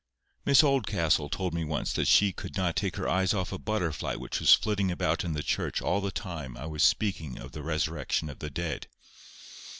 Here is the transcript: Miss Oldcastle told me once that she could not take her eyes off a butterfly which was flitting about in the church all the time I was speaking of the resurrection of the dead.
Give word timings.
Miss 0.45 0.63
Oldcastle 0.63 1.29
told 1.29 1.53
me 1.53 1.63
once 1.63 1.93
that 1.93 2.07
she 2.07 2.33
could 2.33 2.55
not 2.57 2.75
take 2.75 2.95
her 2.95 3.07
eyes 3.07 3.35
off 3.35 3.51
a 3.51 3.59
butterfly 3.59 4.15
which 4.15 4.39
was 4.39 4.51
flitting 4.55 4.89
about 4.89 5.23
in 5.23 5.33
the 5.33 5.43
church 5.43 5.79
all 5.79 6.01
the 6.01 6.09
time 6.09 6.57
I 6.57 6.65
was 6.65 6.81
speaking 6.81 7.37
of 7.37 7.51
the 7.51 7.61
resurrection 7.61 8.27
of 8.27 8.39
the 8.39 8.49
dead. 8.49 8.87